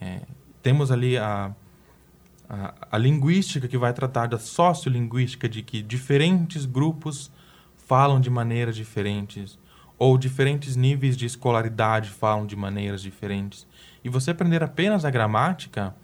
[0.00, 0.20] É,
[0.62, 1.54] temos ali a,
[2.48, 7.30] a, a linguística que vai tratar da sociolinguística, de que diferentes grupos
[7.76, 9.58] falam de maneiras diferentes,
[9.98, 13.66] ou diferentes níveis de escolaridade falam de maneiras diferentes.
[14.02, 15.94] E você aprender apenas a gramática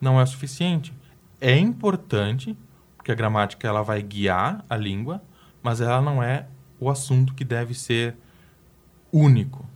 [0.00, 0.92] não é suficiente.
[1.40, 2.56] É importante,
[2.96, 5.22] porque a gramática ela vai guiar a língua,
[5.62, 6.46] mas ela não é
[6.78, 8.16] o assunto que deve ser
[9.12, 9.68] único.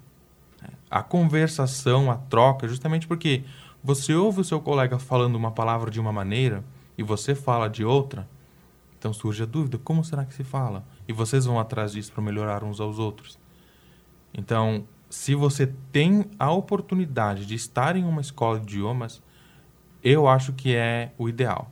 [0.90, 3.44] A conversação, a troca, justamente porque
[3.84, 6.64] você ouve o seu colega falando uma palavra de uma maneira
[6.96, 8.26] e você fala de outra,
[8.98, 10.86] então surge a dúvida: como será que se fala?
[11.06, 13.38] E vocês vão atrás disso para melhorar uns aos outros.
[14.32, 19.22] Então, se você tem a oportunidade de estar em uma escola de idiomas,
[20.02, 21.70] eu acho que é o ideal.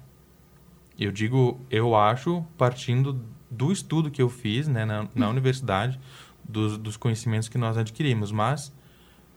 [0.98, 3.18] Eu digo, eu acho, partindo
[3.50, 5.98] do estudo que eu fiz né, na, na universidade,
[6.46, 8.70] dos, dos conhecimentos que nós adquirimos, mas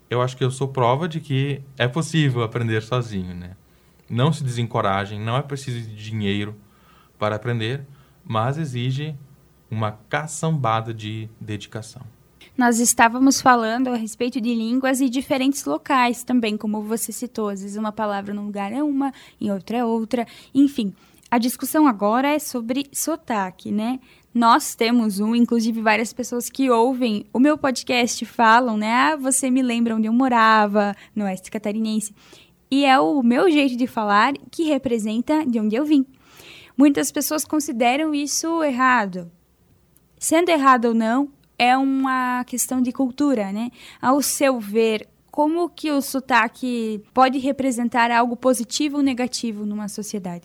[0.09, 3.51] eu acho que eu sou prova de que é possível aprender sozinho, né?
[4.09, 6.55] Não se desencorajem, não é preciso de dinheiro
[7.17, 7.85] para aprender,
[8.23, 9.15] mas exige
[9.69, 12.03] uma caçambada de dedicação.
[12.57, 17.49] Nós estávamos falando a respeito de línguas e diferentes locais também, como você citou.
[17.49, 20.25] Às vezes uma palavra num lugar é uma, em outro é outra.
[20.53, 20.93] Enfim,
[21.29, 23.99] a discussão agora é sobre sotaque, né?
[24.35, 28.91] Nós temos um, inclusive várias pessoas que ouvem o meu podcast falam, né?
[28.91, 32.13] Ah, você me lembra onde eu morava, no Oeste Catarinense.
[32.69, 36.05] E é o meu jeito de falar que representa de onde eu vim.
[36.77, 39.31] Muitas pessoas consideram isso errado.
[40.19, 43.71] Sendo errado ou não, é uma questão de cultura, né?
[44.01, 50.43] Ao seu ver, como que o sotaque pode representar algo positivo ou negativo numa sociedade?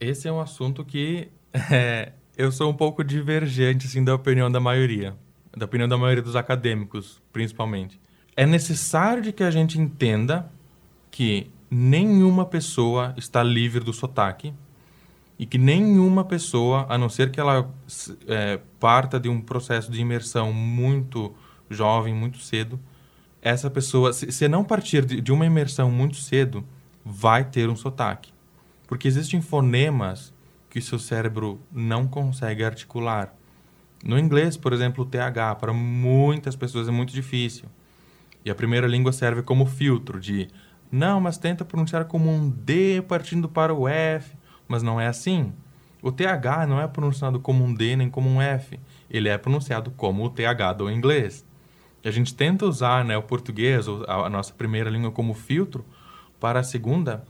[0.00, 1.28] Esse é um assunto que
[1.70, 5.16] é, eu sou um pouco divergente assim, da opinião da maioria.
[5.56, 8.00] da opinião da maioria dos acadêmicos, principalmente.
[8.36, 10.48] É necessário que a gente entenda
[11.10, 14.54] que nenhuma pessoa está livre do sotaque
[15.36, 17.68] e que nenhuma pessoa, a não ser que ela
[18.28, 21.34] é, parta de um processo de imersão muito
[21.68, 22.78] jovem, muito cedo,
[23.42, 26.64] essa pessoa, se, se não partir de, de uma imersão muito cedo,
[27.04, 28.32] vai ter um sotaque.
[28.86, 30.32] Porque existem fonemas
[30.70, 33.34] que seu cérebro não consegue articular.
[34.04, 37.68] No inglês, por exemplo, o TH, para muitas pessoas é muito difícil.
[38.44, 40.48] E a primeira língua serve como filtro de
[40.90, 44.34] não, mas tenta pronunciar como um D partindo para o F,
[44.66, 45.52] mas não é assim.
[46.00, 48.78] O TH não é pronunciado como um D nem como um F,
[49.10, 51.44] ele é pronunciado como o TH do inglês.
[52.02, 55.84] E a gente tenta usar né, o português, a nossa primeira língua, como filtro
[56.38, 57.24] para a segunda,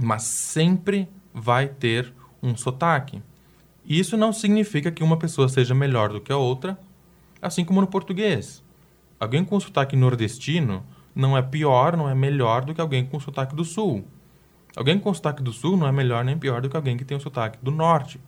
[0.00, 3.22] mas sempre vai ter um sotaque.
[3.84, 6.78] Isso não significa que uma pessoa seja melhor do que a outra,
[7.40, 8.62] assim como no português.
[9.18, 13.54] Alguém com sotaque nordestino não é pior, não é melhor do que alguém com sotaque
[13.54, 14.04] do sul.
[14.76, 17.16] Alguém com sotaque do sul não é melhor nem pior do que alguém que tem
[17.16, 18.20] o sotaque do norte,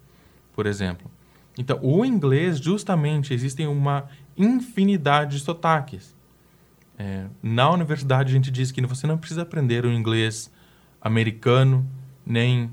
[0.55, 1.11] por exemplo.
[1.59, 6.17] Então, o inglês, justamente, existem uma infinidade de sotaques.
[6.99, 10.51] É, na universidade, a gente diz que você não precisa aprender o inglês
[11.01, 11.87] americano,
[12.25, 12.71] nem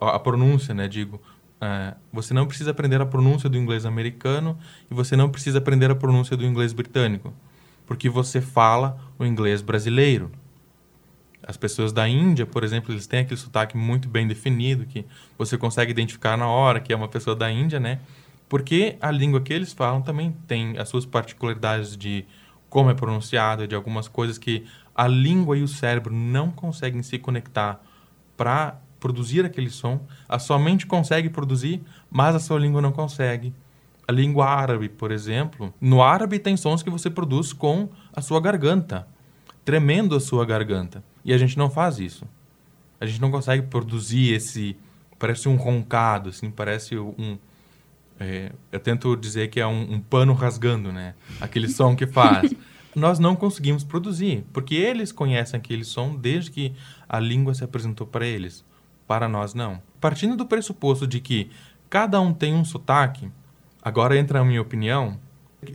[0.00, 0.88] a, a, pronúncia, né?
[0.88, 1.20] Digo,
[1.60, 4.58] é, você não precisa aprender a pronúncia do inglês americano
[4.90, 7.32] e você não precisa aprender a pronúncia do inglês britânico,
[7.86, 10.30] porque você fala o inglês brasileiro.
[11.44, 15.04] As pessoas da Índia, por exemplo, eles têm aquele sotaque muito bem definido, que
[15.36, 17.98] você consegue identificar na hora que é uma pessoa da Índia, né?
[18.48, 22.24] Porque a língua que eles falam também tem as suas particularidades de
[22.68, 24.64] como é pronunciado, de algumas coisas que
[24.94, 27.82] a língua e o cérebro não conseguem se conectar
[28.36, 30.00] para produzir aquele som.
[30.28, 33.52] A sua mente consegue produzir, mas a sua língua não consegue.
[34.06, 38.40] A língua árabe, por exemplo, no árabe tem sons que você produz com a sua
[38.40, 39.08] garganta,
[39.64, 41.02] tremendo a sua garganta.
[41.24, 42.24] E a gente não faz isso.
[43.00, 44.76] A gente não consegue produzir esse.
[45.18, 47.36] Parece um roncado, assim, parece um.
[48.20, 51.14] É, eu tento dizer que é um, um pano rasgando, né?
[51.40, 52.54] Aquele som que faz.
[52.94, 56.72] Nós não conseguimos produzir, porque eles conhecem aquele som desde que
[57.08, 58.64] a língua se apresentou para eles.
[59.06, 59.80] Para nós, não.
[60.00, 61.50] Partindo do pressuposto de que
[61.88, 63.30] cada um tem um sotaque,
[63.82, 65.18] agora entra a minha opinião,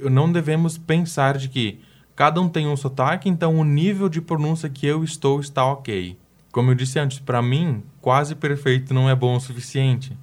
[0.10, 1.80] não devemos pensar de que
[2.18, 6.18] Cada um tem um sotaque, então o nível de pronúncia que eu estou está ok.
[6.52, 10.18] Como eu disse antes, para mim, quase perfeito não é bom o suficiente.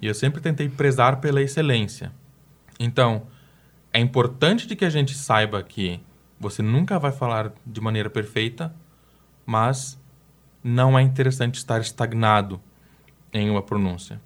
[0.00, 2.12] E eu sempre tentei prezar pela excelência.
[2.78, 3.22] Então,
[3.92, 6.00] é importante de que a gente saiba que
[6.38, 8.72] você nunca vai falar de maneira perfeita,
[9.44, 9.97] mas
[10.68, 12.60] não é interessante estar estagnado
[13.32, 14.20] em uma pronúncia.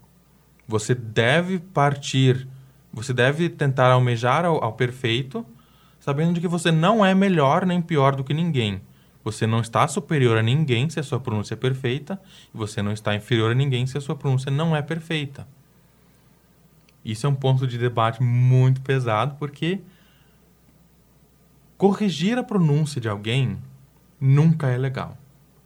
[0.66, 2.46] Você deve partir,
[2.92, 5.44] você deve tentar almejar ao, ao perfeito,
[6.00, 8.80] sabendo de que você não é melhor nem pior do que ninguém.
[9.24, 12.20] Você não está superior a ninguém se a sua pronúncia é perfeita,
[12.52, 15.46] e você não está inferior a ninguém se a sua pronúncia não é perfeita.
[17.04, 19.80] Isso é um ponto de debate muito pesado, porque
[21.76, 23.58] corrigir a pronúncia de alguém
[24.20, 25.16] nunca é legal.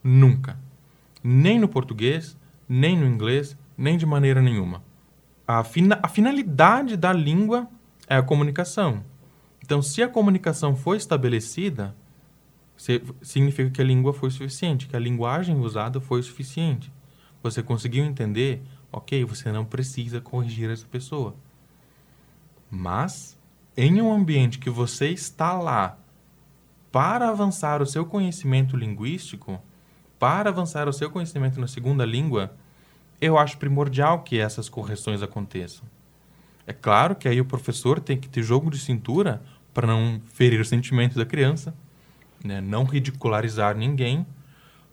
[0.03, 0.57] Nunca.
[1.29, 2.37] Nem no português,
[2.69, 4.81] nem no inglês, nem de maneira nenhuma.
[5.45, 7.67] A, fina, a finalidade da língua
[8.07, 9.03] é a comunicação.
[9.61, 11.93] Então, se a comunicação foi estabelecida,
[13.21, 16.89] significa que a língua foi suficiente, que a linguagem usada foi suficiente.
[17.43, 18.61] Você conseguiu entender?
[18.89, 21.35] Ok, você não precisa corrigir essa pessoa.
[22.71, 23.37] Mas,
[23.75, 25.97] em um ambiente que você está lá
[26.89, 29.61] para avançar o seu conhecimento linguístico,
[30.19, 32.53] para avançar o seu conhecimento na segunda língua,
[33.19, 35.85] eu acho primordial que essas correções aconteçam.
[36.65, 39.41] É claro que aí o professor tem que ter jogo de cintura
[39.73, 41.73] para não ferir os sentimentos da criança,
[42.43, 42.59] né?
[42.61, 44.25] não ridicularizar ninguém.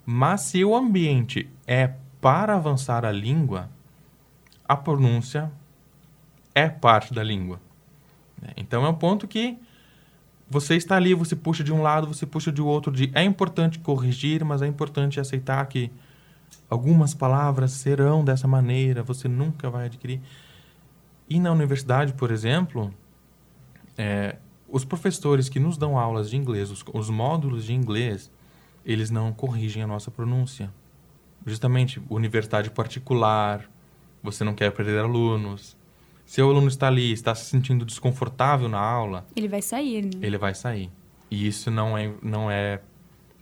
[0.07, 3.71] Mas se o ambiente é para avançar a língua,
[4.67, 5.51] a pronúncia
[6.55, 7.61] é parte da língua.
[8.41, 8.51] Né?
[8.57, 9.59] Então é um ponto que
[10.55, 12.93] você está ali, você puxa de um lado, você puxa de outro.
[12.93, 15.91] De, é importante corrigir, mas é importante aceitar que
[16.71, 20.21] algumas palavras serão dessa maneira, você nunca vai adquirir.
[21.29, 22.95] E na universidade, por exemplo,
[23.99, 24.37] é,
[24.69, 28.31] os professores que nos dão aulas de inglês, os, os módulos de inglês,
[28.87, 30.73] eles não corrigem a nossa pronúncia.
[31.45, 33.69] Justamente, universidade particular,
[34.23, 35.77] você não quer perder alunos.
[36.25, 39.27] Se o aluno está ali, está se sentindo desconfortável na aula...
[39.37, 40.21] Ele vai sair, né?
[40.23, 40.91] Ele vai sair.
[41.31, 42.81] E isso não é, não é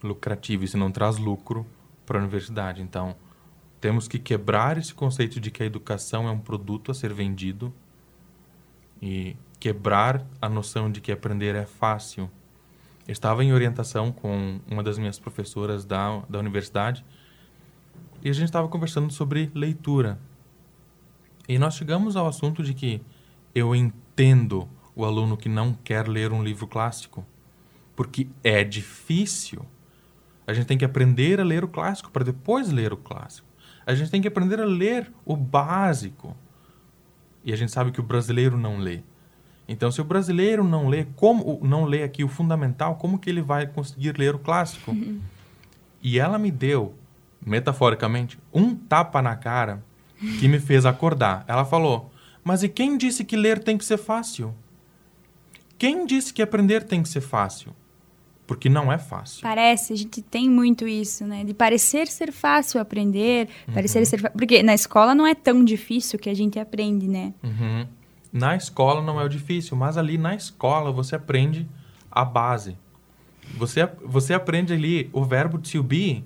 [0.03, 1.67] lucrativo, isso não traz lucro
[2.05, 2.83] para a universidade.
[2.83, 3.15] Então,
[3.81, 7.73] temos que quebrar esse conceito de que a educação é um produto a ser vendido
[9.01, 12.31] e quebrar a noção de que aprender é fácil.
[13.07, 17.05] Eu estava em orientação com uma das minhas professoras da, da universidade
[18.23, 20.19] e a gente estava conversando sobre leitura.
[21.49, 23.01] E nós chegamos ao assunto de que
[23.55, 27.27] eu entendo o aluno que não quer ler um livro clássico,
[27.97, 29.65] porque é difícil.
[30.47, 33.47] A gente tem que aprender a ler o clássico para depois ler o clássico.
[33.85, 36.37] A gente tem que aprender a ler o básico.
[37.45, 39.03] E a gente sabe que o brasileiro não lê.
[39.67, 43.43] Então, se o brasileiro não lê, como não lê aqui o fundamental, como que ele
[43.43, 44.93] vai conseguir ler o clássico?
[44.93, 45.21] Uhum.
[46.05, 46.97] E ela me deu,
[47.47, 49.85] metaforicamente, um tapa na cara
[50.39, 51.45] que me fez acordar.
[51.47, 52.11] Ela falou:
[52.43, 54.55] "Mas e quem disse que ler tem que ser fácil?
[55.79, 57.75] Quem disse que aprender tem que ser fácil?"
[58.47, 59.41] Porque não é fácil.
[59.41, 61.45] Parece, a gente tem muito isso, né?
[61.45, 63.75] De parecer ser fácil aprender, uhum.
[63.75, 64.31] parecer ser.
[64.31, 67.33] Porque na escola não é tão difícil que a gente aprende, né?
[67.43, 67.87] Uhum.
[68.33, 71.69] Na escola não é o difícil, mas ali na escola você aprende
[72.11, 72.77] a base.
[73.57, 76.25] Você, você aprende ali o verbo to be,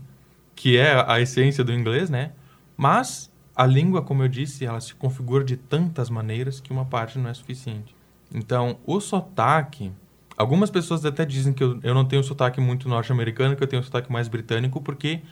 [0.55, 2.33] que é a essência do inglês, né?
[2.77, 7.19] Mas a língua, como eu disse, ela se configura de tantas maneiras que uma parte
[7.19, 7.97] não é suficiente.
[8.33, 9.91] Então, o sotaque.
[10.37, 13.83] Algumas pessoas até dizem que eu, eu não tenho sotaque muito norte-americano, que eu tenho
[13.83, 15.23] sotaque mais britânico, porque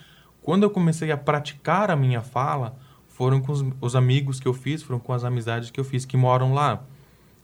[0.41, 2.75] quando eu comecei a praticar a minha fala,
[3.09, 6.07] foram com os, os, amigos que eu fiz, foram com as amizades que eu fiz
[6.07, 6.83] que moram lá.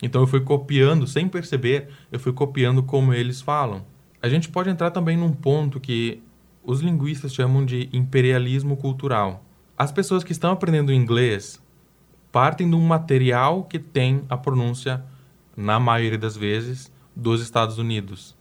[0.02, 3.84] Então eu fui copiando, sem perceber, eu fui copiando como eles falam.
[4.22, 6.22] A gente pode entrar também num ponto que
[6.64, 9.44] os linguistas chamam de imperialismo cultural.
[9.80, 11.58] As pessoas que estão aprendendo inglês
[12.30, 15.02] partem de um material que tem a pronúncia,
[15.56, 18.36] na maioria das vezes, dos Estados Unidos.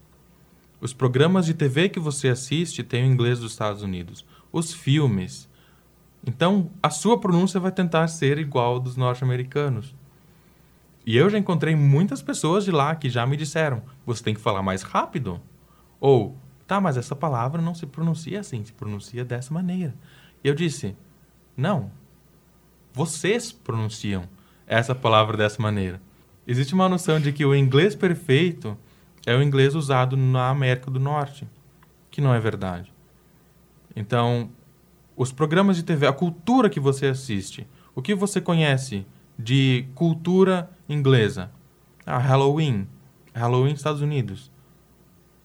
[0.81, 4.25] Os programas de TV que você assiste têm o inglês dos Estados Unidos.
[4.51, 5.47] Os filmes,
[6.27, 9.95] então, a sua pronúncia vai tentar ser igual dos norte-americanos.
[11.05, 14.41] E eu já encontrei muitas pessoas de lá que já me disseram: você tem que
[14.41, 15.39] falar mais rápido.
[16.01, 16.35] Ou,
[16.67, 19.95] tá, mas essa palavra não se pronuncia assim, se pronuncia dessa maneira.
[20.43, 20.97] E eu disse:
[21.59, 21.91] não,
[22.93, 24.23] vocês pronunciam
[24.65, 26.01] essa palavra dessa maneira.
[26.47, 28.77] Existe uma noção de que o inglês perfeito
[29.25, 31.47] é o inglês usado na América do Norte,
[32.09, 32.93] que não é verdade.
[33.95, 34.49] Então,
[35.17, 39.05] os programas de TV, a cultura que você assiste, o que você conhece
[39.37, 41.51] de cultura inglesa?
[42.05, 42.87] Ah, Halloween.
[43.33, 44.49] Halloween Estados Unidos.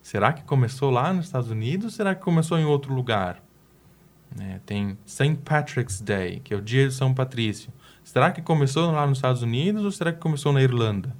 [0.01, 3.44] Será que começou lá nos Estados Unidos será que começou em outro lugar?
[4.41, 5.37] É, tem St.
[5.45, 7.73] Patrick's Day, que é o dia de São Patrício.
[8.03, 11.15] Será que começou lá nos Estados Unidos ou será que começou na Irlanda?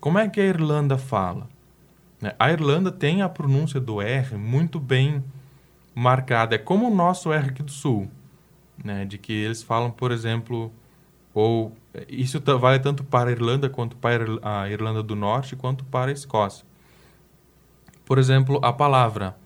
[0.00, 1.48] Como é que a Irlanda fala?
[2.22, 5.24] É, a Irlanda tem a pronúncia do R muito bem
[5.94, 6.54] marcada.
[6.54, 8.10] É como o nosso R aqui do Sul,
[8.82, 9.04] né?
[9.04, 10.72] De que eles falam, por exemplo,
[11.32, 11.76] ou
[12.08, 16.14] isso vale tanto para a Irlanda quanto para a Irlanda do Norte quanto para a
[16.14, 16.64] Escócia.
[18.04, 19.36] Por exemplo, a palavra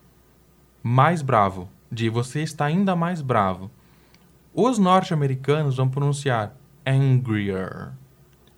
[0.83, 3.71] mais bravo, de você está ainda mais bravo.
[4.55, 6.55] Os norte-americanos vão pronunciar
[6.87, 7.91] angrier.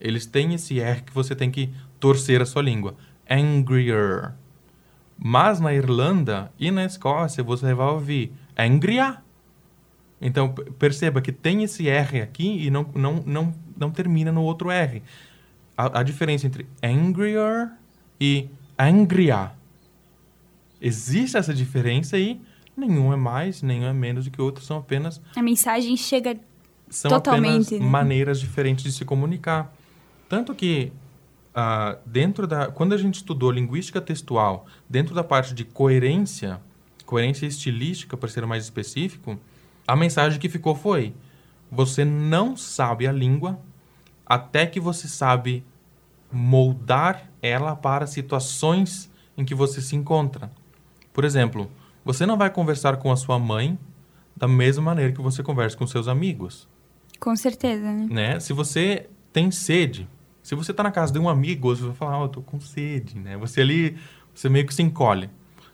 [0.01, 2.95] Eles têm esse R que você tem que torcer a sua língua.
[3.31, 4.33] Angrier.
[5.19, 9.19] Mas na Irlanda e na Escócia você vai ouvir angria.
[10.21, 14.71] Então perceba que tem esse R aqui e não, não, não, não termina no outro
[14.71, 15.03] R.
[15.77, 17.71] A, a diferença entre angrier
[18.19, 19.53] e angria.
[20.81, 22.41] Existe essa diferença e
[22.81, 25.21] nenhum é mais, nenhum é menos do que o outro, são apenas...
[25.37, 26.37] A mensagem chega
[26.89, 27.67] são totalmente...
[27.67, 27.79] apenas né?
[27.79, 29.73] maneiras diferentes de se comunicar.
[30.29, 30.93] Tanto que
[31.55, 36.61] ah, dentro da quando a gente estudou linguística textual, dentro da parte de coerência,
[37.05, 39.39] coerência estilística, para ser mais específico,
[39.87, 41.13] a mensagem que ficou foi:
[41.71, 43.59] você não sabe a língua
[44.25, 45.65] até que você sabe
[46.31, 50.51] moldar ela para situações em que você se encontra.
[51.13, 51.69] Por exemplo,
[52.05, 53.79] você não vai conversar com a sua mãe
[54.37, 56.69] da mesma maneira que você conversa com seus amigos.
[57.19, 58.07] Com certeza, né?
[58.11, 58.41] né?
[58.41, 60.09] Se você tem sede,
[60.43, 62.59] se você está na casa de um amigo, você vai falar, oh, eu tô com
[62.59, 63.37] sede, né?
[63.37, 63.97] Você ali,
[64.35, 65.29] você meio que se encolhe.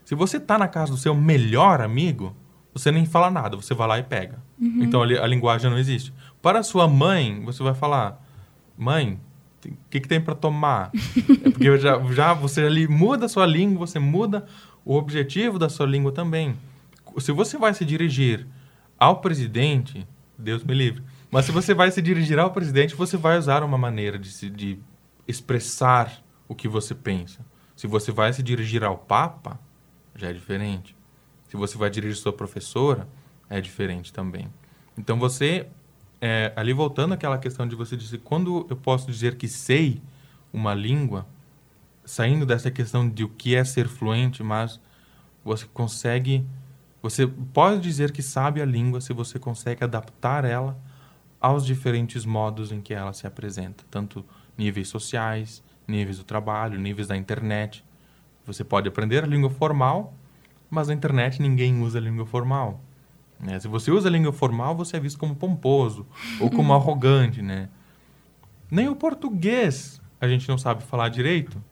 [0.05, 2.35] Se você está na casa do seu melhor amigo,
[2.73, 4.43] você nem fala nada, você vai lá e pega.
[4.61, 4.83] Uhum.
[4.83, 6.13] Então a, a, linguagem não existe.
[6.43, 8.23] Para a sua mãe, você vai falar,
[8.77, 9.19] mãe,
[9.65, 10.91] o que, que tem para tomar?
[11.45, 14.45] é porque já, já você ali muda a sua língua, você muda
[14.87, 16.57] o objetivo da sua língua também.
[17.19, 18.47] Se você vai se dirigir
[18.97, 20.07] ao presidente,
[20.39, 23.77] Deus me livre, mas se você vai se dirigir ao presidente, você vai usar uma
[23.77, 24.79] maneira de, se, de
[25.27, 27.45] expressar o que você pensa.
[27.75, 29.59] Se você vai se dirigir ao Papa,
[30.15, 30.97] já é diferente.
[31.49, 33.09] Se você vai dirigir sua professora,
[33.51, 34.49] é diferente também.
[34.97, 35.67] Então você,
[36.21, 40.01] é, ali voltando àquela questão de você dizer, quando eu posso dizer que sei,
[40.53, 41.27] uma língua,
[42.07, 44.81] saindo dessa questão de o que é ser fluente, mas
[45.45, 46.47] você consegue.
[47.03, 50.79] Você pode dizer que sabe a língua se você consegue adaptar ela
[51.41, 54.25] aos diferentes modos em que ela se apresenta, tanto
[54.57, 57.85] níveis sociais, níveis do trabalho, níveis da internet.
[58.47, 60.15] Você pode aprender a língua formal,
[60.71, 62.81] mas na internet ninguém usa a língua formal.
[63.39, 63.59] Né?
[63.61, 66.07] Se você usa a língua formal, você é visto como pomposo
[66.41, 67.69] ou como arrogante, né?
[68.71, 71.63] Nem o português a gente não sabe falar direito,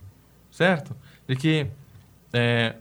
[0.55, 0.95] certo?
[1.27, 1.67] De que
[2.33, 2.77] é,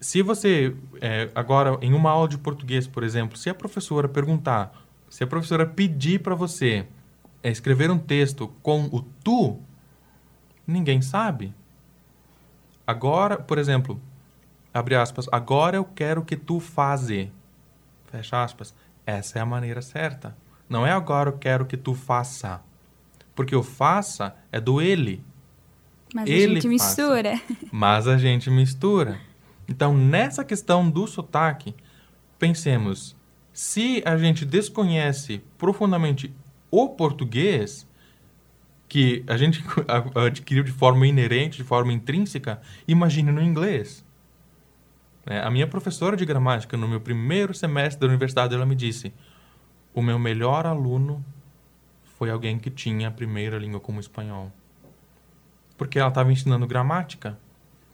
[0.00, 4.74] se você, é, agora, em uma aula de português, por exemplo, se a professora perguntar,
[5.08, 6.84] se a professora pedir para você
[7.40, 9.60] é, escrever um texto com o tu,
[10.66, 11.54] ninguém sabe.
[12.84, 14.00] Agora, por exemplo,
[14.74, 17.30] abre aspas, agora eu quero que tu faze.
[18.10, 18.74] Fecha aspas.
[19.06, 20.36] Essa é a maneira certa.
[20.68, 22.60] Não é agora eu quero que tu faça.
[23.32, 25.24] Porque o faça é do ele.
[26.14, 27.40] Mas Ele a gente mistura.
[27.72, 29.18] Mas a gente mistura.
[29.68, 31.74] Então, nessa questão do sotaque,
[32.38, 33.16] pensemos:
[33.52, 36.32] se a gente desconhece profundamente
[36.70, 37.86] o português,
[38.88, 39.64] que a gente
[40.14, 44.04] adquiriu de forma inerente, de forma intrínseca, imagine no inglês.
[45.24, 45.40] Né?
[45.42, 49.12] A minha professora de gramática, no meu primeiro semestre da universidade, ela me disse:
[49.94, 51.24] o meu melhor aluno
[52.18, 54.52] foi alguém que tinha a primeira língua como espanhol.
[55.76, 57.38] Porque ela estava ensinando gramática.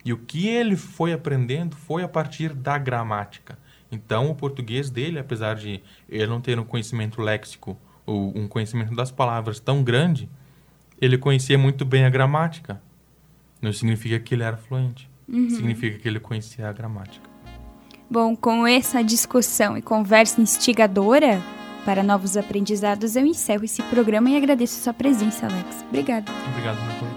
[0.05, 3.59] E o que ele foi aprendendo foi a partir da gramática.
[3.91, 8.95] Então, o português dele, apesar de ele não ter um conhecimento léxico ou um conhecimento
[8.95, 10.29] das palavras tão grande,
[11.01, 12.81] ele conhecia muito bem a gramática.
[13.61, 15.11] Não significa que ele era fluente.
[15.51, 17.29] Significa que ele conhecia a gramática.
[18.11, 21.43] Bom, com essa discussão e conversa instigadora
[21.85, 25.85] para novos aprendizados, eu encerro esse programa e agradeço a sua presença, Alex.
[25.89, 26.33] Obrigada.
[26.51, 27.08] Obrigado, Nath.